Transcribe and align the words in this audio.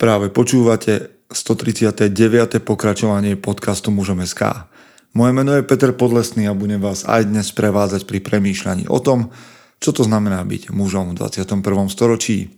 Práve 0.00 0.32
počúvate 0.32 1.12
139. 1.28 2.64
pokračovanie 2.64 3.36
podcastu 3.36 3.92
Mužom 3.92 4.24
SK. 4.24 4.64
Moje 5.12 5.36
meno 5.36 5.52
je 5.52 5.60
Peter 5.60 5.92
Podlesný 5.92 6.48
a 6.48 6.56
budem 6.56 6.80
vás 6.80 7.04
aj 7.04 7.28
dnes 7.28 7.52
prevádzať 7.52 8.08
pri 8.08 8.24
premýšľaní 8.24 8.88
o 8.88 8.96
tom, 8.96 9.28
čo 9.76 9.92
to 9.92 10.00
znamená 10.00 10.40
byť 10.48 10.72
mužom 10.72 11.12
v 11.12 11.20
21. 11.20 11.60
storočí. 11.92 12.48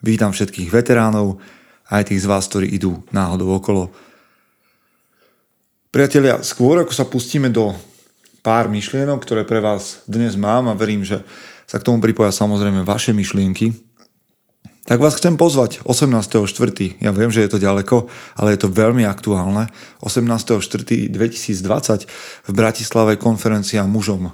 Vítam 0.00 0.32
všetkých 0.32 0.72
veteránov, 0.72 1.36
aj 1.92 2.08
tých 2.08 2.24
z 2.24 2.30
vás, 2.32 2.48
ktorí 2.48 2.72
idú 2.72 3.04
náhodou 3.12 3.52
okolo. 3.60 3.92
Priatelia, 5.92 6.40
skôr 6.40 6.80
ako 6.80 6.96
sa 6.96 7.04
pustíme 7.04 7.52
do 7.52 7.76
pár 8.40 8.72
myšlienok, 8.72 9.20
ktoré 9.20 9.44
pre 9.44 9.60
vás 9.60 10.00
dnes 10.08 10.32
mám 10.32 10.72
a 10.72 10.72
verím, 10.72 11.04
že 11.04 11.20
sa 11.68 11.76
k 11.76 11.92
tomu 11.92 12.00
pripoja 12.00 12.32
samozrejme 12.32 12.88
vaše 12.88 13.12
myšlienky, 13.12 13.85
tak 14.86 15.02
vás 15.02 15.18
chcem 15.18 15.34
pozvať 15.34 15.82
18.4. 15.82 17.02
Ja 17.02 17.10
viem, 17.10 17.34
že 17.34 17.42
je 17.42 17.50
to 17.50 17.58
ďaleko, 17.58 18.06
ale 18.38 18.54
je 18.54 18.62
to 18.62 18.70
veľmi 18.70 19.02
aktuálne. 19.02 19.66
18.4.2020 20.00 22.06
v 22.46 22.50
Bratislave 22.54 23.18
konferencia 23.18 23.82
mužom. 23.84 24.30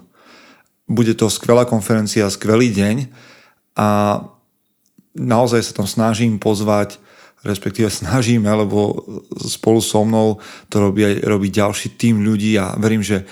Bude 0.84 1.16
to 1.16 1.32
skvelá 1.32 1.64
konferencia, 1.64 2.28
skvelý 2.28 2.68
deň 2.68 3.08
a 3.80 4.20
naozaj 5.16 5.64
sa 5.64 5.72
tam 5.72 5.88
snažím 5.88 6.36
pozvať 6.36 7.00
respektíve 7.42 7.90
snažíme, 7.90 8.46
lebo 8.46 9.02
spolu 9.34 9.82
so 9.82 10.06
mnou 10.06 10.38
to 10.70 10.78
robí, 10.78 11.02
robí 11.26 11.50
ďalší 11.50 11.98
tým 11.98 12.22
ľudí 12.22 12.54
a 12.54 12.78
verím, 12.78 13.02
že 13.02 13.26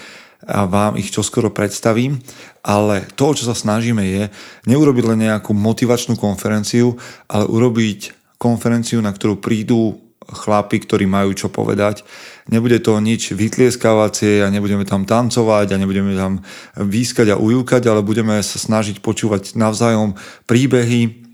a 0.49 0.65
vám 0.65 0.97
ich 0.97 1.13
čoskoro 1.13 1.53
predstavím, 1.53 2.17
ale 2.65 3.05
to, 3.13 3.37
čo 3.37 3.45
sa 3.45 3.57
snažíme 3.57 4.01
je 4.01 4.23
neurobiť 4.65 5.05
len 5.13 5.19
nejakú 5.29 5.53
motivačnú 5.53 6.17
konferenciu, 6.17 6.97
ale 7.29 7.45
urobiť 7.45 8.17
konferenciu, 8.41 9.05
na 9.05 9.13
ktorú 9.13 9.37
prídu 9.37 10.01
chlapi, 10.31 10.81
ktorí 10.81 11.05
majú 11.11 11.35
čo 11.35 11.51
povedať. 11.51 12.07
Nebude 12.49 12.79
to 12.79 12.97
nič 13.03 13.35
vytlieskávacie 13.35 14.47
a 14.47 14.53
nebudeme 14.53 14.87
tam 14.87 15.05
tancovať 15.05 15.75
a 15.75 15.81
nebudeme 15.81 16.15
tam 16.15 16.41
výskať 16.79 17.35
a 17.35 17.41
ujúkať, 17.41 17.91
ale 17.91 18.07
budeme 18.07 18.39
sa 18.41 18.57
snažiť 18.57 19.03
počúvať 19.03 19.59
navzájom 19.59 20.15
príbehy 20.47 21.27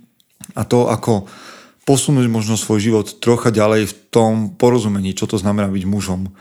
a 0.56 0.64
to, 0.64 0.88
ako 0.88 1.28
posunúť 1.86 2.27
možno 2.27 2.59
svoj 2.59 2.83
život 2.83 3.06
trocha 3.22 3.55
ďalej 3.55 3.86
v 3.86 3.94
tom 4.11 4.33
porozumení, 4.59 5.14
čo 5.14 5.31
to 5.31 5.38
znamená 5.38 5.70
byť 5.70 5.84
mužom. 5.86 6.33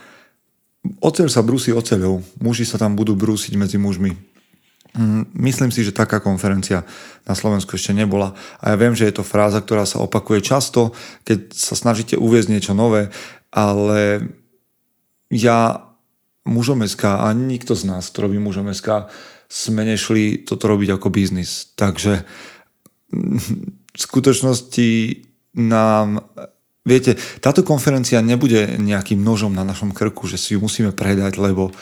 Oceľ 1.02 1.28
sa 1.32 1.42
brúsi 1.42 1.74
oceľou, 1.74 2.22
muži 2.42 2.66
sa 2.68 2.78
tam 2.78 2.94
budú 2.94 3.18
brúsiť 3.18 3.54
medzi 3.58 3.78
mužmi. 3.82 4.14
Mm, 4.96 5.28
myslím 5.44 5.76
si, 5.76 5.84
že 5.84 5.92
taká 5.92 6.24
konferencia 6.24 6.88
na 7.28 7.36
Slovensku 7.36 7.76
ešte 7.76 7.92
nebola. 7.92 8.32
A 8.64 8.74
ja 8.74 8.76
viem, 8.80 8.96
že 8.96 9.10
je 9.12 9.20
to 9.20 9.28
fráza, 9.28 9.60
ktorá 9.60 9.84
sa 9.84 10.00
opakuje 10.00 10.40
často, 10.40 10.96
keď 11.28 11.52
sa 11.52 11.76
snažíte 11.76 12.16
uviezť 12.16 12.50
niečo 12.50 12.74
nové, 12.78 13.12
ale 13.52 14.24
ja 15.28 15.84
mužom 16.48 16.86
SK 16.86 17.26
a 17.26 17.28
nikto 17.36 17.76
z 17.76 17.84
nás, 17.92 18.08
kto 18.08 18.30
robí 18.30 18.38
mužom 18.40 18.72
SK, 18.72 19.12
sme 19.52 19.84
nešli 19.84 20.48
toto 20.48 20.72
robiť 20.72 20.96
ako 20.96 21.08
biznis. 21.12 21.76
Takže 21.76 22.24
v 23.12 24.00
skutočnosti 24.00 24.90
nám 25.60 26.24
Viete, 26.86 27.18
táto 27.42 27.66
konferencia 27.66 28.22
nebude 28.22 28.78
nejakým 28.78 29.18
nožom 29.18 29.58
na 29.58 29.66
našom 29.66 29.90
krku, 29.90 30.30
že 30.30 30.38
si 30.38 30.54
ju 30.54 30.62
musíme 30.62 30.94
predať, 30.94 31.42
lebo 31.42 31.74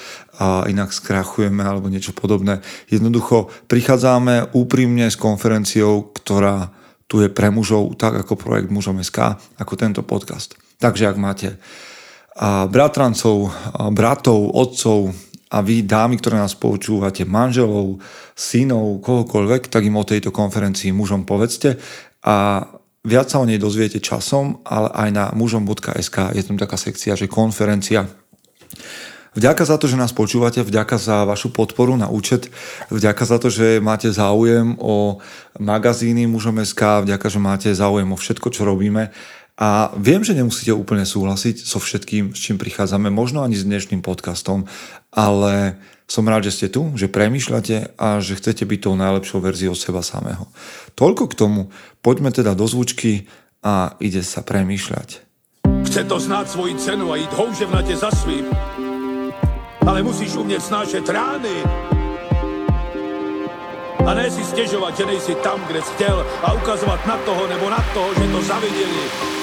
inak 0.42 0.96
skrachujeme 0.96 1.60
alebo 1.60 1.92
niečo 1.92 2.16
podobné. 2.16 2.64
Jednoducho 2.88 3.52
prichádzame 3.68 4.56
úprimne 4.56 5.12
s 5.12 5.20
konferenciou, 5.20 6.08
ktorá 6.16 6.72
tu 7.12 7.20
je 7.20 7.28
pre 7.28 7.52
mužov, 7.52 8.00
tak 8.00 8.24
ako 8.24 8.40
projekt 8.40 8.72
Mužom 8.72 9.04
SK, 9.04 9.36
ako 9.60 9.74
tento 9.76 10.02
podcast. 10.08 10.56
Takže 10.80 11.12
ak 11.12 11.18
máte 11.20 11.60
a 12.34 12.66
bratrancov, 12.66 13.54
bratov, 13.94 14.56
otcov 14.58 15.14
a 15.54 15.62
vy, 15.62 15.86
dámy, 15.86 16.18
ktoré 16.18 16.42
nás 16.42 16.58
počúvate, 16.58 17.30
manželov, 17.30 18.02
synov, 18.34 18.98
kohokoľvek, 19.06 19.70
tak 19.70 19.86
im 19.86 20.02
o 20.02 20.08
tejto 20.08 20.34
konferencii 20.34 20.90
mužom 20.90 21.30
povedzte 21.30 21.78
a 22.26 22.66
Viac 23.04 23.28
sa 23.28 23.44
o 23.44 23.48
nej 23.48 23.60
dozviete 23.60 24.00
časom, 24.00 24.64
ale 24.64 24.88
aj 24.96 25.10
na 25.12 25.26
mužom.sk 25.36 26.32
je 26.40 26.44
tam 26.48 26.56
taká 26.56 26.80
sekcia, 26.80 27.20
že 27.20 27.28
konferencia. 27.28 28.08
Vďaka 29.36 29.68
za 29.68 29.76
to, 29.76 29.92
že 29.92 30.00
nás 30.00 30.16
počúvate, 30.16 30.64
vďaka 30.64 30.96
za 30.96 31.28
vašu 31.28 31.52
podporu 31.52 32.00
na 32.00 32.08
účet, 32.08 32.48
vďaka 32.88 33.24
za 33.28 33.44
to, 33.44 33.52
že 33.52 33.84
máte 33.84 34.08
záujem 34.08 34.80
o 34.80 35.20
magazíny 35.60 36.32
mužom.sk, 36.32 37.04
vďaka, 37.04 37.28
že 37.28 37.40
máte 37.44 37.70
záujem 37.76 38.08
o 38.08 38.16
všetko, 38.16 38.48
čo 38.56 38.64
robíme. 38.64 39.12
A 39.54 39.94
viem, 40.02 40.26
že 40.26 40.34
nemusíte 40.34 40.74
úplne 40.74 41.06
súhlasiť 41.06 41.62
so 41.62 41.78
všetkým, 41.78 42.34
s 42.34 42.40
čím 42.42 42.58
prichádzame, 42.58 43.14
možno 43.14 43.46
ani 43.46 43.54
s 43.54 43.62
dnešným 43.62 44.02
podcastom, 44.02 44.66
ale 45.14 45.78
som 46.10 46.26
rád, 46.26 46.50
že 46.50 46.56
ste 46.58 46.68
tu, 46.74 46.90
že 46.98 47.06
premýšľate 47.06 47.94
a 48.02 48.18
že 48.18 48.34
chcete 48.34 48.66
byť 48.66 48.80
tou 48.82 48.98
najlepšou 48.98 49.46
verziou 49.46 49.78
seba 49.78 50.02
samého. 50.02 50.50
Toľko 50.98 51.30
k 51.30 51.38
tomu, 51.38 51.62
poďme 52.02 52.34
teda 52.34 52.58
do 52.58 52.66
zvučky 52.66 53.30
a 53.62 53.94
ide 54.02 54.26
sa 54.26 54.42
premýšľať. 54.42 55.22
Chce 55.86 56.02
to 56.10 56.18
znáť 56.18 56.46
svoji 56.50 56.74
cenu 56.82 57.14
a 57.14 57.22
ísť 57.22 57.34
houževnate 57.38 57.94
za 57.94 58.10
svým. 58.10 58.50
Ale 59.86 60.02
musíš 60.02 60.34
umieť 60.34 60.66
snášať 60.66 61.06
rány. 61.14 61.62
A 64.02 64.10
ne 64.18 64.28
si 64.34 64.42
stežovať, 64.42 64.94
že 64.98 65.06
nejsi 65.08 65.34
tam, 65.46 65.62
kde 65.70 65.80
si 65.80 65.94
chcel 65.96 66.18
a 66.42 66.58
ukazovať 66.58 67.00
na 67.06 67.18
toho 67.22 67.44
nebo 67.48 67.70
na 67.70 67.80
toho, 67.94 68.10
že 68.18 68.26
to 68.28 68.40
zavideli. 68.42 69.43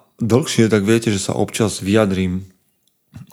dlhšie, 0.21 0.69
tak 0.69 0.85
viete, 0.85 1.09
že 1.09 1.19
sa 1.19 1.33
občas 1.33 1.81
vyjadrím 1.81 2.45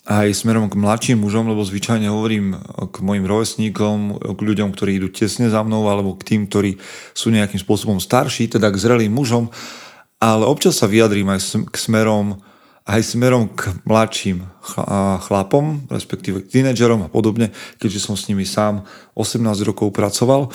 aj 0.08 0.32
smerom 0.32 0.72
k 0.72 0.80
mladším 0.80 1.20
mužom, 1.20 1.52
lebo 1.52 1.60
zvyčajne 1.62 2.08
hovorím 2.08 2.56
k 2.88 2.96
mojim 3.04 3.28
rovesníkom, 3.28 4.16
k 4.34 4.40
ľuďom, 4.40 4.72
ktorí 4.72 4.96
idú 4.96 5.12
tesne 5.12 5.52
za 5.52 5.60
mnou, 5.60 5.84
alebo 5.86 6.16
k 6.16 6.34
tým, 6.34 6.48
ktorí 6.48 6.80
sú 7.12 7.28
nejakým 7.28 7.60
spôsobom 7.60 8.00
starší, 8.00 8.48
teda 8.48 8.72
k 8.72 8.80
zrelým 8.80 9.12
mužom, 9.12 9.52
ale 10.18 10.48
občas 10.48 10.80
sa 10.80 10.90
vyjadrím 10.90 11.30
aj 11.30 11.68
k 11.68 11.76
smerom, 11.76 12.40
aj 12.88 13.00
smerom 13.04 13.52
k 13.52 13.68
mladším 13.84 14.48
chlapom, 15.28 15.86
respektíve 15.92 16.42
k 16.42 16.50
tínedžerom 16.58 17.04
a 17.04 17.12
podobne, 17.12 17.52
keďže 17.76 18.00
som 18.00 18.16
s 18.16 18.26
nimi 18.32 18.48
sám 18.48 18.88
18 19.14 19.44
rokov 19.68 19.92
pracoval. 19.92 20.48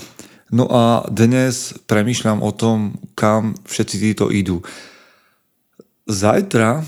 No 0.50 0.66
a 0.68 1.06
dnes 1.08 1.78
premýšľam 1.86 2.42
o 2.42 2.52
tom, 2.52 2.98
kam 3.14 3.54
všetci 3.70 3.96
títo 4.02 4.34
idú. 4.34 4.66
Zajtra 6.04 6.84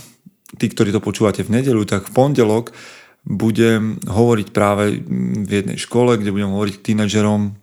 tí, 0.55 0.71
ktorí 0.71 0.95
to 0.95 1.03
počúvate 1.03 1.43
v 1.43 1.59
nedelu, 1.61 1.83
tak 1.83 2.07
v 2.07 2.15
pondelok 2.15 2.71
budem 3.25 3.97
hovoriť 4.05 4.47
práve 4.53 5.01
v 5.45 5.49
jednej 5.49 5.81
škole, 5.81 6.15
kde 6.15 6.29
budem 6.31 6.53
hovoriť 6.53 6.75
k 6.77 6.85
tínedžerom 6.93 7.57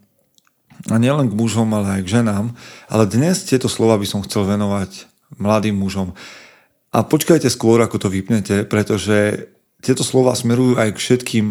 a 0.90 0.96
nielen 0.98 1.30
k 1.30 1.38
mužom, 1.38 1.70
ale 1.70 2.00
aj 2.00 2.02
k 2.02 2.12
ženám. 2.18 2.46
Ale 2.90 3.06
dnes 3.06 3.46
tieto 3.46 3.70
slova 3.70 3.94
by 3.94 4.06
som 4.08 4.24
chcel 4.26 4.42
venovať 4.42 5.06
mladým 5.38 5.78
mužom. 5.78 6.18
A 6.92 6.98
počkajte 7.06 7.46
skôr, 7.48 7.78
ako 7.80 8.02
to 8.02 8.08
vypnete, 8.10 8.66
pretože 8.66 9.48
tieto 9.80 10.02
slova 10.02 10.34
smerujú 10.34 10.76
aj 10.76 10.98
k 10.98 11.02
všetkým 11.02 11.46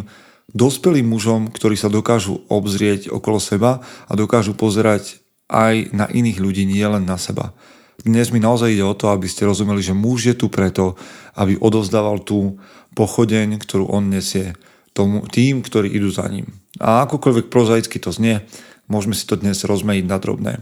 dospelým 0.52 1.08
mužom, 1.08 1.48
ktorí 1.48 1.80
sa 1.80 1.88
dokážu 1.88 2.44
obzrieť 2.52 3.08
okolo 3.08 3.40
seba 3.40 3.80
a 4.12 4.14
dokážu 4.20 4.54
pozerať 4.54 5.24
aj 5.48 5.96
na 5.96 6.06
iných 6.12 6.38
ľudí, 6.44 6.68
nie 6.68 6.84
len 6.84 7.08
na 7.08 7.16
seba. 7.16 7.56
Dnes 8.02 8.34
mi 8.34 8.42
naozaj 8.42 8.74
ide 8.74 8.86
o 8.86 8.98
to, 8.98 9.14
aby 9.14 9.30
ste 9.30 9.46
rozumeli, 9.46 9.86
že 9.86 9.94
muž 9.94 10.34
je 10.34 10.36
tu 10.36 10.50
preto, 10.50 10.98
aby 11.38 11.58
odovzdával 11.62 12.26
tú 12.26 12.58
pochodeň, 12.98 13.62
ktorú 13.62 13.94
on 13.94 14.10
nesie 14.10 14.58
tomu, 14.92 15.24
tým, 15.30 15.62
ktorí 15.62 15.88
idú 15.94 16.10
za 16.10 16.26
ním. 16.26 16.50
A 16.82 17.06
akokoľvek 17.06 17.54
prozaicky 17.54 18.02
to 18.02 18.10
znie, 18.10 18.42
môžeme 18.90 19.14
si 19.14 19.24
to 19.30 19.38
dnes 19.38 19.62
rozmejiť 19.62 20.06
na 20.10 20.18
drobné. 20.18 20.54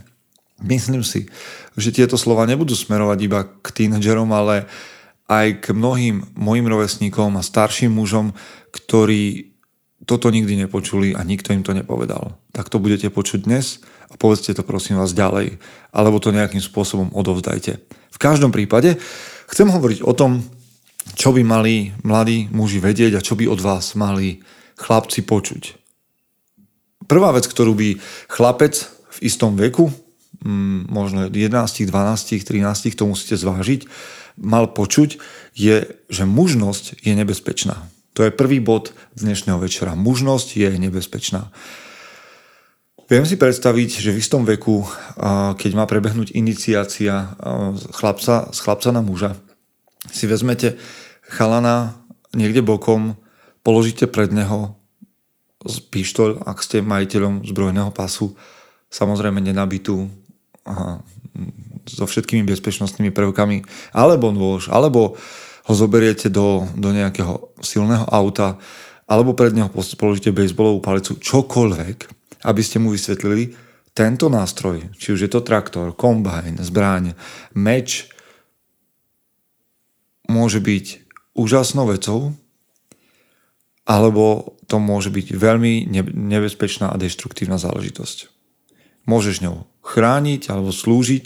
Myslím 0.60 1.08
si, 1.08 1.32
že 1.80 1.96
tieto 1.96 2.20
slova 2.20 2.44
nebudú 2.44 2.76
smerovať 2.76 3.20
iba 3.24 3.48
k 3.48 3.68
tínedžerom, 3.72 4.28
ale 4.36 4.68
aj 5.32 5.64
k 5.64 5.66
mnohým 5.72 6.36
mojim 6.36 6.68
rovesníkom 6.68 7.40
a 7.40 7.46
starším 7.46 7.96
mužom, 7.96 8.36
ktorí 8.76 9.56
toto 10.04 10.28
nikdy 10.34 10.66
nepočuli 10.66 11.16
a 11.16 11.24
nikto 11.24 11.56
im 11.56 11.64
to 11.64 11.72
nepovedal. 11.72 12.36
Tak 12.52 12.68
to 12.68 12.82
budete 12.82 13.08
počuť 13.14 13.48
dnes 13.48 13.80
a 14.10 14.16
povedzte 14.18 14.58
to 14.58 14.66
prosím 14.66 14.98
vás 14.98 15.14
ďalej, 15.14 15.62
alebo 15.94 16.18
to 16.18 16.34
nejakým 16.34 16.62
spôsobom 16.62 17.14
odovzdajte. 17.14 17.78
V 18.10 18.18
každom 18.18 18.50
prípade 18.50 18.98
Chcem 19.50 19.66
hovoriť 19.66 20.06
o 20.06 20.14
tom, 20.14 20.46
čo 21.18 21.34
by 21.34 21.42
mali 21.42 21.90
mladí 22.06 22.46
muži 22.54 22.78
vedieť 22.78 23.18
a 23.18 23.26
čo 23.26 23.34
by 23.34 23.50
od 23.50 23.58
vás 23.58 23.98
mali 23.98 24.46
chlapci 24.78 25.26
počuť. 25.26 25.74
Prvá 27.10 27.34
vec, 27.34 27.50
ktorú 27.50 27.74
by 27.74 27.98
chlapec 28.30 28.78
v 28.86 29.20
istom 29.26 29.58
veku, 29.58 29.90
mm, 30.46 30.94
možno 30.94 31.26
11, 31.26 31.90
12, 31.90 32.46
13, 32.46 32.94
to 32.94 33.10
musíte 33.10 33.42
zvážiť, 33.42 33.90
mal 34.38 34.70
počuť, 34.70 35.18
je, 35.58 35.90
že 36.14 36.24
mužnosť 36.30 37.02
je 37.02 37.14
nebezpečná. 37.18 37.90
To 38.14 38.22
je 38.22 38.36
prvý 38.36 38.62
bod 38.62 38.94
dnešného 39.18 39.58
večera. 39.58 39.98
Mužnosť 39.98 40.48
je 40.62 40.70
nebezpečná. 40.78 41.50
Viem 43.10 43.26
si 43.26 43.42
predstaviť, 43.42 44.06
že 44.06 44.14
v 44.14 44.22
istom 44.22 44.46
veku, 44.46 44.86
keď 45.58 45.72
má 45.74 45.90
prebehnúť 45.90 46.30
iniciácia 46.38 47.34
chlapca, 47.90 48.54
z 48.54 48.60
chlapca 48.62 48.94
na 48.94 49.02
muža, 49.02 49.34
si 50.14 50.30
vezmete 50.30 50.78
chalana 51.26 52.06
niekde 52.38 52.62
bokom, 52.62 53.18
položíte 53.66 54.06
pred 54.06 54.30
neho 54.30 54.78
z 55.66 55.90
ak 56.46 56.62
ste 56.62 56.86
majiteľom 56.86 57.50
zbrojného 57.50 57.90
pasu, 57.90 58.38
samozrejme 58.94 59.42
nenabitú 59.42 60.06
aha, 60.70 61.02
so 61.90 62.06
všetkými 62.06 62.46
bezpečnostnými 62.46 63.10
prvkami, 63.10 63.66
alebo 63.90 64.30
nôž, 64.30 64.70
alebo 64.70 65.18
ho 65.66 65.74
zoberiete 65.74 66.30
do, 66.30 66.70
do 66.78 66.94
nejakého 66.94 67.58
silného 67.66 68.06
auta, 68.06 68.62
alebo 69.10 69.34
pred 69.34 69.58
neho 69.58 69.74
položíte 69.74 70.30
bejsbolovú 70.30 70.78
palicu, 70.86 71.18
čokoľvek, 71.18 72.19
aby 72.44 72.62
ste 72.64 72.80
mu 72.80 72.94
vysvetlili, 72.94 73.56
tento 73.94 74.32
nástroj, 74.32 74.96
či 74.96 75.12
už 75.12 75.28
je 75.28 75.32
to 75.32 75.44
traktor, 75.44 75.92
kombajn, 75.92 76.62
zbraň, 76.64 77.20
meč, 77.58 78.08
môže 80.30 80.62
byť 80.62 80.86
úžasnou 81.36 81.90
vecou, 81.90 82.32
alebo 83.90 84.56
to 84.70 84.78
môže 84.78 85.10
byť 85.10 85.34
veľmi 85.34 85.90
nebezpečná 86.14 86.94
a 86.94 87.00
deštruktívna 87.02 87.58
záležitosť. 87.58 88.30
Môžeš 89.10 89.42
ňou 89.42 89.66
chrániť 89.82 90.54
alebo 90.54 90.70
slúžiť 90.70 91.26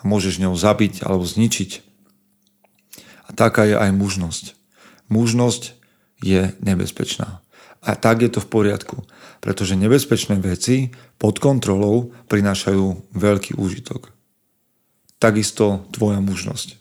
a 0.00 0.02
môžeš 0.08 0.40
ňou 0.40 0.56
zabiť 0.56 1.04
alebo 1.04 1.28
zničiť. 1.28 1.70
A 3.28 3.36
taká 3.36 3.68
je 3.68 3.76
aj 3.76 3.92
mužnosť. 3.92 4.56
Mužnosť 5.12 5.76
je 6.24 6.56
nebezpečná. 6.64 7.44
A 7.82 7.98
tak 7.98 8.22
je 8.22 8.30
to 8.30 8.38
v 8.38 8.50
poriadku, 8.50 9.02
pretože 9.42 9.74
nebezpečné 9.74 10.38
veci 10.38 10.94
pod 11.18 11.42
kontrolou 11.42 12.14
prinášajú 12.30 13.10
veľký 13.10 13.58
úžitok. 13.58 14.14
Takisto 15.18 15.86
tvoja 15.90 16.22
mužnosť. 16.22 16.78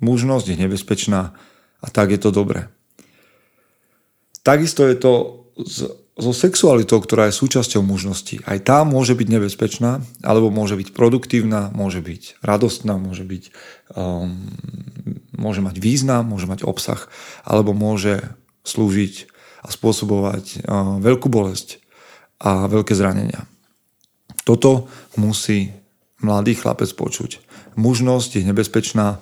Mužnosť 0.00 0.46
je 0.48 0.56
nebezpečná 0.56 1.36
a 1.84 1.86
tak 1.92 2.16
je 2.16 2.20
to 2.20 2.32
dobré. 2.32 2.72
Takisto 4.40 4.88
je 4.88 4.96
to 4.96 5.12
so 6.18 6.34
sexualitou, 6.34 6.98
ktorá 6.98 7.30
je 7.30 7.38
súčasťou 7.38 7.84
mužnosti. 7.86 8.42
Aj 8.42 8.58
tá 8.58 8.82
môže 8.82 9.14
byť 9.14 9.28
nebezpečná, 9.30 10.02
alebo 10.26 10.50
môže 10.50 10.74
byť 10.74 10.90
produktívna, 10.90 11.70
môže 11.70 12.02
byť 12.02 12.42
radostná, 12.42 12.98
môže, 12.98 13.22
byť, 13.22 13.54
um, 13.94 14.34
môže 15.38 15.62
mať 15.62 15.78
význam, 15.78 16.26
môže 16.26 16.50
mať 16.50 16.66
obsah, 16.66 17.06
alebo 17.46 17.70
môže 17.70 18.26
slúžiť 18.66 19.30
a 19.62 19.68
spôsobovať 19.68 20.64
veľkú 21.02 21.26
bolesť 21.26 21.82
a 22.38 22.70
veľké 22.70 22.94
zranenia. 22.94 23.46
Toto 24.46 24.86
musí 25.18 25.74
mladý 26.22 26.54
chlapec 26.54 26.88
počuť. 26.94 27.42
Mužnosť 27.78 28.40
je 28.40 28.48
nebezpečná, 28.48 29.18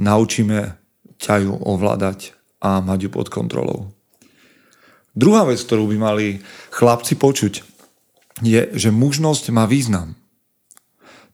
naučíme 0.00 0.76
ťa 1.20 1.34
ju 1.44 1.52
ovládať 1.52 2.32
a 2.60 2.80
mať 2.80 3.08
ju 3.08 3.10
pod 3.12 3.28
kontrolou. 3.28 3.92
Druhá 5.12 5.44
vec, 5.44 5.60
ktorú 5.60 5.90
by 5.90 5.96
mali 6.00 6.26
chlapci 6.72 7.16
počuť, 7.16 7.66
je, 8.40 8.72
že 8.72 8.88
mužnosť 8.88 9.52
má 9.52 9.68
význam. 9.68 10.16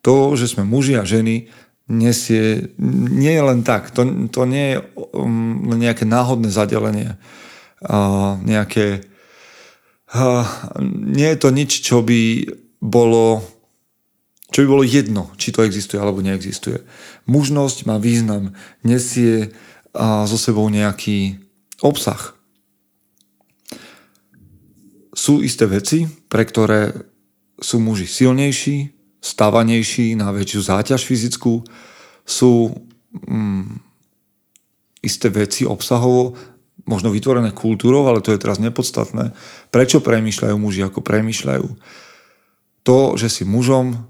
To, 0.02 0.34
že 0.34 0.50
sme 0.50 0.66
muži 0.66 0.98
a 0.98 1.06
ženy, 1.06 1.50
nesie, 1.86 2.74
nie 3.10 3.30
je 3.30 3.42
len 3.42 3.62
tak. 3.62 3.94
To, 3.94 4.06
to 4.30 4.42
nie 4.46 4.74
je 4.74 4.76
um, 5.14 5.70
nejaké 5.78 6.02
náhodné 6.02 6.50
zadelenie 6.50 7.14
nejaké... 8.44 9.04
Nie 10.86 11.28
je 11.34 11.38
to 11.42 11.50
nič, 11.50 11.82
čo 11.82 12.00
by 12.00 12.46
bolo 12.80 13.42
čo 14.46 14.62
by 14.62 14.68
bolo 14.70 14.84
jedno, 14.86 15.34
či 15.34 15.50
to 15.50 15.66
existuje 15.66 15.98
alebo 15.98 16.22
neexistuje. 16.22 16.80
Mužnosť 17.26 17.84
má 17.90 17.98
význam, 17.98 18.54
nesie 18.86 19.50
so 20.00 20.38
sebou 20.38 20.70
nejaký 20.70 21.42
obsah. 21.82 22.32
Sú 25.16 25.42
isté 25.42 25.66
veci, 25.66 26.06
pre 26.30 26.46
ktoré 26.46 26.94
sú 27.58 27.82
muži 27.82 28.06
silnejší, 28.06 28.96
stávanejší 29.18 30.14
na 30.14 30.30
väčšiu 30.30 30.60
záťaž 30.62 31.02
fyzickú, 31.02 31.64
sú 32.22 32.70
mm, 33.12 33.80
isté 35.02 35.32
veci 35.32 35.64
obsahovo 35.64 36.36
možno 36.84 37.08
vytvorené 37.08 37.56
kultúrou, 37.56 38.04
ale 38.04 38.20
to 38.20 38.36
je 38.36 38.42
teraz 38.42 38.60
nepodstatné. 38.60 39.32
Prečo 39.72 40.04
premýšľajú 40.04 40.56
muži, 40.60 40.84
ako 40.84 41.00
premýšľajú? 41.00 41.66
To, 42.84 42.98
že 43.16 43.32
si 43.32 43.42
mužom 43.48 44.06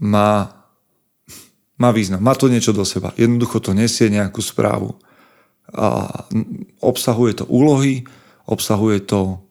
má, 0.00 0.32
má 1.76 1.90
význam, 1.90 2.22
má 2.22 2.38
to 2.38 2.46
niečo 2.46 2.70
do 2.70 2.86
seba. 2.86 3.10
Jednoducho 3.18 3.58
to 3.60 3.74
nesie 3.74 4.08
nejakú 4.08 4.40
správu. 4.40 4.96
A 5.70 6.08
obsahuje 6.80 7.42
to 7.42 7.44
úlohy, 7.50 8.06
obsahuje 8.46 9.02
to 9.04 9.44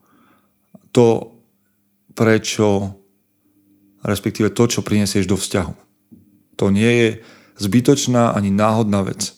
to, 0.90 1.38
prečo, 2.18 2.98
respektíve 4.02 4.50
to, 4.50 4.66
čo 4.66 4.82
prinesieš 4.82 5.30
do 5.30 5.38
vzťahu. 5.38 5.74
To 6.58 6.66
nie 6.74 6.92
je 6.92 7.10
zbytočná 7.62 8.34
ani 8.34 8.50
náhodná 8.50 9.06
vec. 9.06 9.38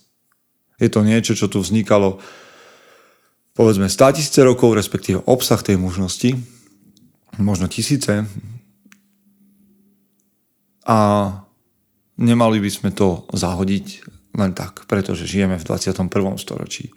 Je 0.81 0.90
to 0.90 1.06
niečo, 1.06 1.38
čo 1.38 1.52
tu 1.52 1.62
vznikalo 1.62 2.24
povedzme 3.62 3.86
100 3.86 4.18
tisíce 4.18 4.42
rokov, 4.42 4.74
respektíve 4.74 5.22
obsah 5.30 5.62
tej 5.62 5.78
mužnosti, 5.78 6.34
možno 7.38 7.69
tisíce, 7.69 8.25
a 10.81 10.98
nemali 12.18 12.58
by 12.58 12.69
sme 12.74 12.90
to 12.90 13.30
zahodiť 13.30 13.86
len 14.34 14.58
tak, 14.58 14.90
pretože 14.90 15.30
žijeme 15.30 15.62
v 15.62 15.68
21. 15.69 16.10
storočí. 16.42 16.90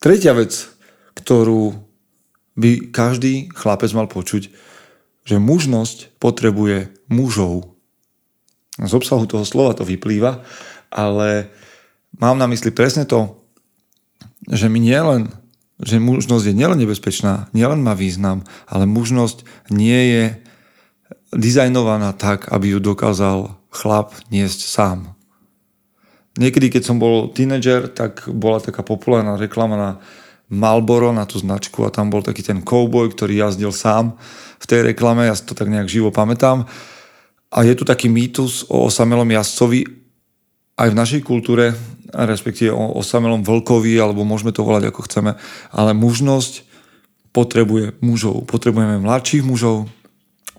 Tretia 0.00 0.32
vec, 0.32 0.64
ktorú 1.12 1.76
by 2.56 2.88
každý 2.88 3.52
chlapec 3.52 3.92
mal 3.92 4.08
počuť, 4.08 4.48
že 5.28 5.36
mužnosť 5.36 6.16
potrebuje 6.16 6.88
mužov. 7.12 7.76
Z 8.80 8.96
obsahu 8.96 9.28
toho 9.28 9.44
slova 9.44 9.76
to 9.76 9.84
vyplýva, 9.84 10.40
ale 10.88 11.52
mám 12.16 12.40
na 12.40 12.48
mysli 12.48 12.72
presne 12.72 13.04
to, 13.04 13.44
že 14.48 14.72
my 14.72 14.80
nielen 14.80 15.41
že 15.82 15.98
mužnosť 15.98 16.44
je 16.50 16.54
nielen 16.54 16.78
nebezpečná, 16.78 17.50
nielen 17.50 17.82
má 17.82 17.98
význam, 17.98 18.46
ale 18.70 18.86
mužnosť 18.86 19.42
nie 19.74 20.00
je 20.14 20.24
dizajnovaná 21.34 22.14
tak, 22.14 22.48
aby 22.54 22.76
ju 22.76 22.78
dokázal 22.78 23.58
chlap 23.72 24.14
niesť 24.30 24.60
sám. 24.68 24.98
Niekedy, 26.38 26.72
keď 26.72 26.82
som 26.86 26.96
bol 26.96 27.28
tínedžer, 27.28 27.92
tak 27.92 28.24
bola 28.30 28.62
taká 28.62 28.80
populárna 28.80 29.36
reklama 29.36 29.76
na 29.76 29.90
Malboro, 30.52 31.16
na 31.16 31.24
tú 31.24 31.40
značku 31.40 31.84
a 31.88 31.92
tam 31.92 32.12
bol 32.12 32.20
taký 32.20 32.44
ten 32.44 32.60
cowboy, 32.60 33.08
ktorý 33.08 33.40
jazdil 33.40 33.72
sám 33.72 34.20
v 34.60 34.68
tej 34.68 34.80
reklame, 34.92 35.24
ja 35.24 35.34
si 35.34 35.48
to 35.48 35.56
tak 35.56 35.72
nejak 35.72 35.88
živo 35.88 36.12
pamätám. 36.12 36.68
A 37.52 37.58
je 37.64 37.72
tu 37.72 37.88
taký 37.88 38.12
mýtus 38.12 38.68
o 38.68 38.88
osamelom 38.88 39.28
jazdcovi 39.28 39.84
aj 40.76 40.88
v 40.92 40.98
našej 40.98 41.20
kultúre, 41.24 41.72
respektíve 42.12 42.70
o 42.70 43.00
osamelom 43.00 43.42
vlkovi, 43.42 43.96
alebo 43.96 44.22
môžeme 44.22 44.52
to 44.52 44.62
volať 44.62 44.92
ako 44.92 45.00
chceme, 45.08 45.32
ale 45.72 45.90
mužnosť 45.96 46.68
potrebuje 47.32 47.96
mužov. 48.04 48.44
Potrebujeme 48.44 49.00
mladších 49.00 49.42
mužov, 49.42 49.88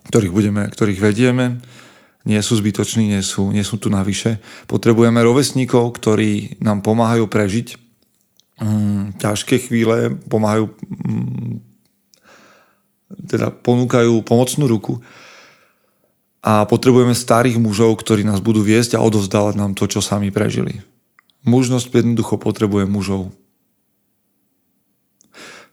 ktorých, 0.10 0.34
budeme, 0.34 0.62
ktorých 0.68 1.00
vedieme, 1.00 1.62
nie 2.24 2.40
sú 2.40 2.56
zbytoční, 2.56 3.14
nie 3.14 3.24
sú, 3.24 3.52
nie 3.52 3.64
sú 3.68 3.76
tu 3.78 3.92
navyše. 3.92 4.40
Potrebujeme 4.66 5.20
rovesníkov, 5.20 6.00
ktorí 6.00 6.58
nám 6.64 6.80
pomáhajú 6.80 7.28
prežiť 7.28 7.76
mm, 8.64 9.20
ťažké 9.20 9.68
chvíle, 9.68 10.16
pomáhajú 10.32 10.72
mm, 10.72 11.54
teda 13.28 13.52
ponúkajú 13.54 14.24
pomocnú 14.26 14.66
ruku 14.66 15.04
a 16.44 16.68
potrebujeme 16.68 17.16
starých 17.16 17.60
mužov, 17.60 18.00
ktorí 18.00 18.24
nás 18.28 18.44
budú 18.44 18.64
viesť 18.64 18.98
a 18.98 19.04
odovzdávať 19.04 19.56
nám 19.60 19.76
to, 19.76 19.88
čo 19.88 20.04
sami 20.04 20.32
prežili. 20.32 20.93
Mužnosť 21.44 21.92
jednoducho 21.92 22.40
potrebuje 22.40 22.88
mužov. 22.88 23.32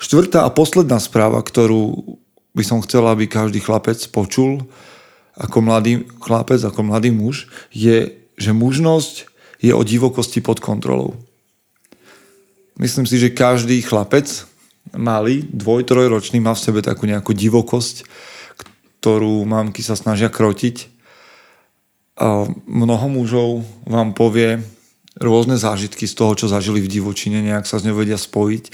Štvrtá 0.01 0.49
a 0.49 0.51
posledná 0.51 0.97
správa, 0.99 1.45
ktorú 1.45 2.17
by 2.57 2.65
som 2.67 2.83
chcel, 2.83 3.07
aby 3.07 3.31
každý 3.31 3.63
chlapec 3.63 4.01
počul, 4.11 4.65
ako 5.39 5.63
mladý 5.63 6.09
chlapec, 6.19 6.59
ako 6.65 6.81
mladý 6.89 7.15
muž, 7.15 7.47
je, 7.71 8.19
že 8.35 8.51
mužnosť 8.51 9.31
je 9.61 9.73
o 9.77 9.83
divokosti 9.85 10.41
pod 10.41 10.59
kontrolou. 10.59 11.15
Myslím 12.81 13.05
si, 13.05 13.21
že 13.21 13.31
každý 13.31 13.85
chlapec, 13.85 14.49
malý, 14.97 15.45
dvoj, 15.53 15.85
trojročný, 15.85 16.41
má 16.41 16.57
v 16.57 16.65
sebe 16.65 16.81
takú 16.81 17.05
nejakú 17.05 17.37
divokosť, 17.37 18.09
ktorú 19.01 19.45
mamky 19.45 19.85
sa 19.85 19.95
snažia 19.95 20.33
krotiť. 20.33 20.89
A 22.17 22.49
mnoho 22.65 23.07
mužov 23.13 23.69
vám 23.85 24.17
povie 24.17 24.65
rôzne 25.19 25.59
zážitky 25.59 26.07
z 26.07 26.15
toho, 26.15 26.33
čo 26.39 26.47
zažili 26.47 26.79
v 26.79 26.93
divočine, 27.01 27.43
nejak 27.43 27.67
sa 27.67 27.83
z 27.83 27.91
ňou 27.91 28.05
vedia 28.05 28.21
spojiť. 28.21 28.71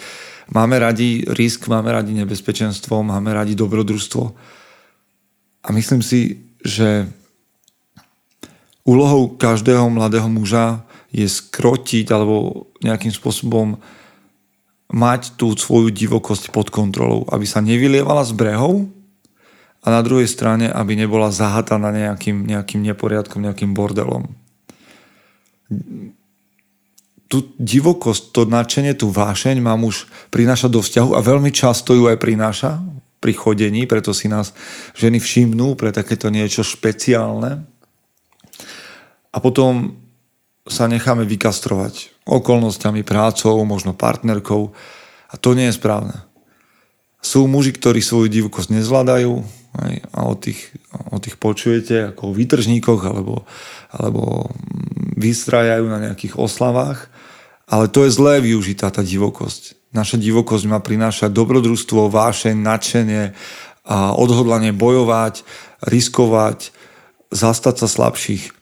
Máme 0.53 0.77
radi 0.79 1.25
risk, 1.27 1.67
máme 1.67 1.91
radi 1.91 2.13
nebezpečenstvo, 2.13 3.01
máme 3.01 3.33
radi 3.33 3.57
dobrodružstvo. 3.57 4.25
A 5.67 5.69
myslím 5.75 6.05
si, 6.05 6.47
že 6.63 7.09
úlohou 8.87 9.35
každého 9.35 9.91
mladého 9.91 10.31
muža 10.31 10.87
je 11.11 11.27
skrotiť 11.27 12.07
alebo 12.15 12.69
nejakým 12.85 13.11
spôsobom 13.11 13.81
mať 14.87 15.35
tú 15.35 15.51
svoju 15.59 15.91
divokosť 15.91 16.55
pod 16.55 16.71
kontrolou, 16.71 17.27
aby 17.35 17.43
sa 17.43 17.59
nevylievala 17.59 18.23
z 18.23 18.39
brehov 18.39 18.87
a 19.83 19.87
na 19.91 20.01
druhej 20.03 20.31
strane, 20.31 20.71
aby 20.71 20.95
nebola 20.95 21.35
zahataná 21.35 21.91
nejakým, 21.91 22.47
nejakým 22.47 22.87
neporiadkom, 22.87 23.43
nejakým 23.43 23.75
bordelom. 23.75 24.31
Tú 27.27 27.43
divokosť, 27.59 28.23
to 28.31 28.47
nadšenie, 28.47 28.95
tú 28.95 29.11
vášeň 29.11 29.59
mám 29.59 29.83
už 29.83 30.07
prinášať 30.31 30.71
do 30.71 30.81
vzťahu 30.83 31.11
a 31.19 31.21
veľmi 31.21 31.51
často 31.51 31.91
ju 31.93 32.07
aj 32.07 32.23
prináša 32.23 32.79
pri 33.19 33.33
chodení, 33.35 33.91
preto 33.91 34.15
si 34.15 34.31
nás 34.31 34.55
ženy 34.95 35.19
všimnú 35.19 35.75
pre 35.75 35.91
takéto 35.91 36.31
niečo 36.31 36.63
špeciálne. 36.63 37.67
A 39.35 39.37
potom 39.43 39.99
sa 40.67 40.87
necháme 40.87 41.27
vykastrovať 41.27 42.15
okolnostiami, 42.27 43.07
prácou, 43.07 43.59
možno 43.67 43.95
partnerkou 43.95 44.75
a 45.31 45.35
to 45.39 45.55
nie 45.55 45.71
je 45.71 45.79
správne. 45.79 46.27
Sú 47.23 47.47
muži, 47.51 47.75
ktorí 47.75 48.03
svoju 48.03 48.31
divokosť 48.31 48.71
nezvládajú 48.71 49.43
aj, 49.77 49.95
a 50.15 50.21
o 50.27 50.35
tých, 50.39 50.71
o 51.11 51.19
tých 51.19 51.39
počujete 51.39 52.15
ako 52.15 52.31
o 52.31 52.37
výtržníkoch 52.37 53.03
alebo, 53.03 53.47
alebo 53.91 54.51
vystrajajú 55.17 55.89
na 55.89 55.99
nejakých 56.09 56.37
oslavách, 56.37 57.09
ale 57.67 57.91
to 57.91 58.07
je 58.07 58.15
zlé 58.15 58.39
využitá 58.45 58.93
tá 58.95 59.03
divokosť. 59.03 59.75
Naša 59.91 60.21
divokosť 60.21 60.65
má 60.71 60.79
prinášať 60.79 61.33
dobrodružstvo, 61.33 62.13
vášeň, 62.13 62.55
nadšenie 62.55 63.25
a 63.89 64.13
odhodlanie 64.15 64.71
bojovať, 64.77 65.43
riskovať, 65.83 66.71
zastať 67.33 67.75
sa 67.83 67.89
slabších. 67.89 68.55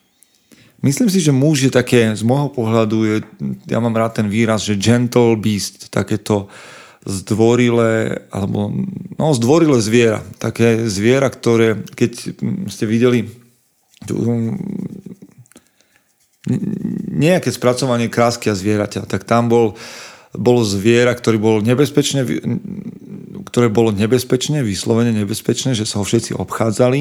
Myslím 0.85 1.09
si, 1.09 1.25
že 1.25 1.33
muž 1.33 1.65
je 1.65 1.73
také, 1.73 2.13
z 2.13 2.23
môjho 2.23 2.53
pohľadu, 2.53 2.97
je, 3.09 3.17
ja 3.73 3.81
mám 3.81 3.97
rád 3.97 4.21
ten 4.21 4.29
výraz, 4.29 4.69
že 4.69 4.77
gentle 4.77 5.33
beast, 5.41 5.89
takéto 5.89 6.53
zdvorilé, 7.09 8.25
alebo 8.29 8.69
no, 9.17 9.33
zdvorilé 9.33 9.81
zviera. 9.81 10.21
Také 10.37 10.85
zviera, 10.89 11.29
ktoré, 11.33 11.81
keď 11.97 12.37
ste 12.69 12.85
videli 12.85 13.29
nejaké 17.15 17.49
spracovanie 17.49 18.13
krásky 18.13 18.53
a 18.53 18.59
zvieraťa, 18.59 19.09
tak 19.09 19.25
tam 19.25 19.49
bol, 19.49 19.67
bolo 20.37 20.61
zviera, 20.61 21.17
ktorý 21.17 21.39
bol 21.41 21.57
nebezpečne 21.65 22.27
ktoré 23.45 23.71
bolo 23.71 23.95
nebezpečné, 23.95 24.67
vyslovene 24.67 25.15
nebezpečné, 25.15 25.79
že 25.79 25.87
sa 25.87 26.03
ho 26.03 26.05
všetci 26.05 26.35
obchádzali, 26.35 27.01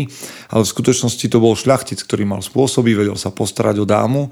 ale 0.54 0.62
v 0.62 0.70
skutočnosti 0.70 1.26
to 1.26 1.42
bol 1.42 1.58
šľachtic, 1.58 1.98
ktorý 1.98 2.30
mal 2.30 2.46
spôsoby, 2.46 2.94
vedel 2.94 3.18
sa 3.18 3.34
postarať 3.34 3.82
o 3.82 3.90
dámu, 3.90 4.30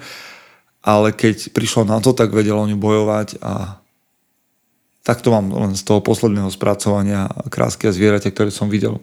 ale 0.86 1.18
keď 1.18 1.50
prišlo 1.50 1.90
na 1.90 1.98
to, 1.98 2.14
tak 2.14 2.30
vedel 2.30 2.62
o 2.62 2.70
ňu 2.70 2.78
bojovať 2.78 3.42
a 3.42 3.82
tak 5.02 5.26
to 5.26 5.34
mám 5.34 5.50
len 5.50 5.74
z 5.74 5.82
toho 5.82 5.98
posledného 5.98 6.54
spracovania 6.54 7.26
krásky 7.50 7.90
a 7.90 7.96
zvieratia, 7.96 8.30
ktoré 8.30 8.54
som 8.54 8.70
videl. 8.70 9.02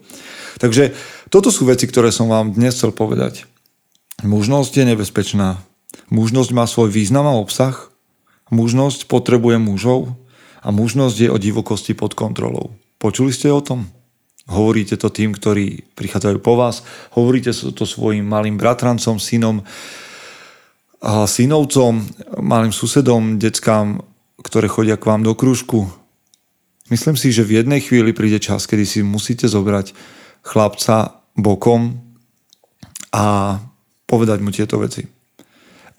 Takže 0.55 0.95
toto 1.27 1.51
sú 1.51 1.67
veci, 1.67 1.91
ktoré 1.91 2.07
som 2.15 2.31
vám 2.31 2.55
dnes 2.55 2.79
chcel 2.79 2.95
povedať. 2.95 3.43
Mužnosť 4.23 4.79
je 4.79 4.85
nebezpečná. 4.95 5.59
Mužnosť 6.09 6.51
má 6.53 6.65
svoj 6.65 6.89
význam 6.89 7.25
a 7.25 7.37
obsah. 7.37 7.75
Mužnosť 8.49 9.05
potrebuje 9.05 9.61
mužov 9.61 10.13
a 10.61 10.73
mužnosť 10.73 11.17
je 11.17 11.29
o 11.29 11.37
divokosti 11.37 11.93
pod 11.93 12.17
kontrolou. 12.17 12.73
Počuli 12.97 13.29
ste 13.31 13.53
o 13.53 13.61
tom? 13.61 13.87
Hovoríte 14.49 14.97
to 14.97 15.13
tým, 15.13 15.37
ktorí 15.37 15.93
prichádzajú 15.93 16.41
po 16.41 16.57
vás, 16.57 16.81
hovoríte 17.13 17.53
to 17.53 17.85
svojim 17.85 18.25
malým 18.25 18.57
bratrancom, 18.57 19.21
synom, 19.21 19.61
a 20.99 21.23
synovcom, 21.23 22.03
malým 22.43 22.75
susedom, 22.75 23.39
deckám, 23.39 24.03
ktoré 24.43 24.67
chodia 24.67 24.99
k 24.99 25.07
vám 25.07 25.23
do 25.23 25.31
krúžku. 25.31 25.87
Myslím 26.91 27.15
si, 27.15 27.31
že 27.31 27.47
v 27.47 27.63
jednej 27.63 27.79
chvíli 27.79 28.11
príde 28.11 28.41
čas, 28.41 28.67
kedy 28.67 28.83
si 28.83 28.99
musíte 28.99 29.47
zobrať 29.47 29.95
chlapca 30.43 31.23
bokom 31.37 32.01
a 33.13 33.57
povedať 34.09 34.41
mu 34.43 34.51
tieto 34.51 34.81
veci. 34.81 35.18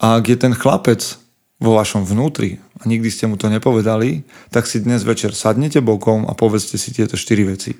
A 0.00 0.16
ak 0.16 0.32
je 0.32 0.36
ten 0.40 0.56
chlapec 0.56 1.20
vo 1.60 1.76
vašom 1.76 2.08
vnútri 2.08 2.56
a 2.80 2.88
nikdy 2.88 3.12
ste 3.12 3.28
mu 3.28 3.36
to 3.36 3.52
nepovedali, 3.52 4.24
tak 4.48 4.64
si 4.64 4.80
dnes 4.80 5.04
večer 5.04 5.36
sadnete 5.36 5.84
bokom 5.84 6.24
a 6.24 6.32
povedzte 6.32 6.80
si 6.80 6.96
tieto 6.96 7.20
štyri 7.20 7.44
veci. 7.44 7.76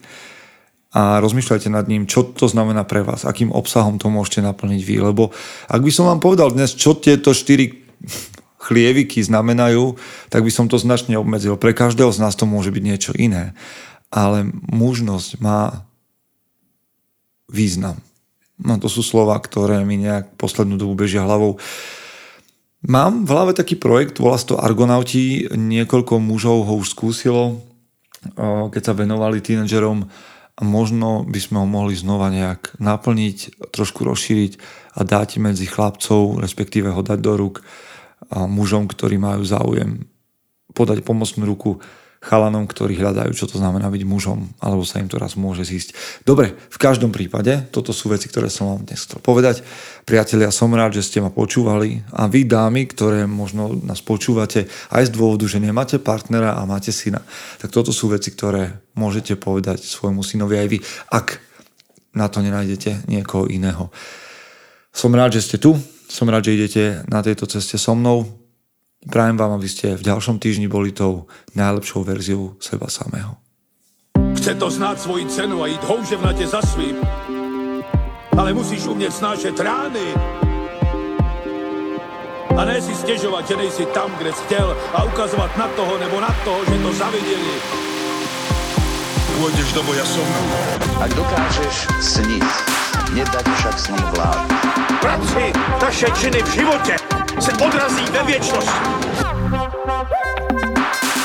A 0.92 1.16
rozmýšľajte 1.24 1.72
nad 1.72 1.88
ním, 1.88 2.04
čo 2.04 2.28
to 2.28 2.44
znamená 2.44 2.84
pre 2.84 3.00
vás, 3.00 3.24
akým 3.24 3.48
obsahom 3.48 3.96
to 3.96 4.12
môžete 4.12 4.44
naplniť 4.44 4.80
vy. 4.84 4.96
Lebo 5.00 5.32
ak 5.70 5.80
by 5.80 5.88
som 5.88 6.12
vám 6.12 6.20
povedal 6.20 6.52
dnes, 6.52 6.76
čo 6.76 6.92
tieto 6.92 7.32
štyri 7.32 7.88
chlieviky 8.60 9.24
znamenajú, 9.24 9.96
tak 10.28 10.44
by 10.44 10.52
som 10.52 10.68
to 10.68 10.76
značne 10.76 11.16
obmedzil. 11.16 11.56
Pre 11.56 11.72
každého 11.72 12.12
z 12.12 12.20
nás 12.20 12.36
to 12.36 12.44
môže 12.44 12.68
byť 12.68 12.82
niečo 12.84 13.12
iné. 13.16 13.56
Ale 14.12 14.44
mužnosť 14.68 15.40
má 15.40 15.88
význam. 17.48 17.96
No 18.60 18.76
to 18.76 18.92
sú 18.92 19.00
slova, 19.00 19.40
ktoré 19.40 19.80
mi 19.88 19.96
nejak 19.96 20.36
poslednú 20.36 20.76
dobu 20.76 21.06
bežia 21.06 21.24
hlavou. 21.24 21.56
Mám 22.80 23.28
v 23.28 23.30
hlave 23.36 23.52
taký 23.52 23.76
projekt, 23.76 24.16
volá 24.24 24.40
to 24.40 24.56
Argonauti, 24.56 25.44
niekoľko 25.52 26.16
mužov 26.16 26.64
ho 26.64 26.80
už 26.80 26.96
skúsilo, 26.96 27.60
keď 28.72 28.80
sa 28.80 28.96
venovali 28.96 29.44
tínedžerom. 29.44 30.08
A 30.60 30.62
možno 30.64 31.24
by 31.24 31.40
sme 31.40 31.56
ho 31.60 31.66
mohli 31.68 31.96
znova 31.96 32.28
nejak 32.28 32.76
naplniť, 32.80 33.68
trošku 33.72 34.04
rozšíriť 34.04 34.60
a 34.96 35.08
dať 35.08 35.40
medzi 35.40 35.64
chlapcov, 35.64 36.40
respektíve 36.40 36.92
ho 36.92 37.00
dať 37.00 37.16
do 37.20 37.32
rúk 37.36 37.64
mužom, 38.32 38.84
ktorí 38.84 39.16
majú 39.16 39.40
záujem 39.44 40.04
podať 40.76 41.00
pomocnú 41.00 41.48
ruku 41.48 41.80
chalanom, 42.20 42.68
ktorí 42.68 43.00
hľadajú, 43.00 43.32
čo 43.32 43.48
to 43.48 43.56
znamená 43.56 43.88
byť 43.88 44.04
mužom, 44.04 44.44
alebo 44.60 44.84
sa 44.84 45.00
im 45.00 45.08
to 45.08 45.16
raz 45.16 45.40
môže 45.40 45.64
zísť. 45.64 46.20
Dobre, 46.28 46.52
v 46.52 46.78
každom 46.78 47.08
prípade, 47.08 47.64
toto 47.72 47.96
sú 47.96 48.12
veci, 48.12 48.28
ktoré 48.28 48.52
som 48.52 48.76
vám 48.76 48.84
dnes 48.84 49.00
chcel 49.08 49.24
povedať. 49.24 49.64
Priatelia, 50.04 50.52
som 50.52 50.68
rád, 50.76 51.00
že 51.00 51.08
ste 51.08 51.24
ma 51.24 51.32
počúvali 51.32 52.04
a 52.12 52.28
vy 52.28 52.44
dámy, 52.44 52.92
ktoré 52.92 53.24
možno 53.24 53.72
nás 53.72 54.04
počúvate 54.04 54.68
aj 54.92 55.08
z 55.08 55.14
dôvodu, 55.16 55.48
že 55.48 55.64
nemáte 55.64 55.96
partnera 55.96 56.60
a 56.60 56.68
máte 56.68 56.92
syna, 56.92 57.24
tak 57.56 57.72
toto 57.72 57.88
sú 57.88 58.12
veci, 58.12 58.28
ktoré 58.36 58.84
môžete 59.00 59.40
povedať 59.40 59.80
svojmu 59.80 60.20
synovi 60.20 60.60
aj 60.60 60.68
vy, 60.68 60.78
ak 61.08 61.40
na 62.12 62.28
to 62.28 62.44
nenájdete 62.44 63.08
niekoho 63.08 63.48
iného. 63.48 63.88
Som 64.92 65.16
rád, 65.16 65.40
že 65.40 65.46
ste 65.46 65.56
tu, 65.56 65.72
som 66.10 66.28
rád, 66.28 66.50
že 66.50 66.56
idete 66.58 66.82
na 67.08 67.24
tejto 67.24 67.48
ceste 67.48 67.78
so 67.78 67.96
mnou, 67.96 68.39
Prajem 69.00 69.40
vám, 69.40 69.56
aby 69.56 69.64
ste 69.64 69.96
v 69.96 70.04
ďalšom 70.04 70.36
týždni 70.36 70.68
boli 70.68 70.92
tou 70.92 71.24
najlepšou 71.56 72.04
verziou 72.04 72.60
seba 72.60 72.92
samého. 72.92 73.40
Chce 74.36 74.52
to 74.60 74.68
znáť 74.68 74.96
svoji 75.00 75.24
cenu 75.32 75.64
a 75.64 75.72
ísť 75.72 75.84
houževnate 75.88 76.44
za 76.44 76.60
svým. 76.60 77.00
Ale 78.36 78.52
musíš 78.52 78.84
umieť 78.92 79.12
snášať 79.16 79.56
rány. 79.56 80.04
A 82.52 82.60
ne 82.68 82.76
si 82.76 82.92
stiežovať, 82.92 83.48
že 83.48 83.56
nejsi 83.56 83.84
tam, 83.96 84.12
kde 84.20 84.36
si 84.36 84.42
chcel 84.44 84.68
a 84.92 85.08
ukazovať 85.08 85.50
na 85.56 85.68
toho 85.72 85.96
nebo 85.96 86.20
na 86.20 86.32
toho, 86.44 86.60
že 86.68 86.76
to 86.76 86.90
zavideli. 86.92 87.56
Pôjdeš 89.40 89.68
do 89.72 89.82
boja 89.88 90.04
som. 90.04 90.28
Ak 91.00 91.08
dokážeš 91.16 91.88
sniť, 92.04 92.48
nedať 93.16 93.46
však 93.48 93.76
sním 93.80 94.06
vlád. 94.12 94.44
Práci 95.00 95.44
taše 95.80 96.08
činy 96.20 96.44
v 96.44 96.50
živote 96.52 97.19
se 97.40 97.52
odrazí 97.52 98.04
ve 98.12 98.22
věčnosti. 98.22 98.80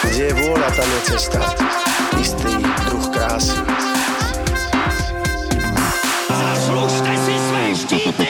Kde 0.03 0.24
je 0.24 0.34
vôľa, 0.34 0.69
tam 0.72 0.88
je 0.88 1.00
cesta. 1.12 1.39
Istý 2.15 2.55
druh 2.88 3.05
krásy. 3.12 3.60
Zaslužte 6.31 7.12
si 7.19 7.36
své 7.36 7.63
štíty! 7.75 8.27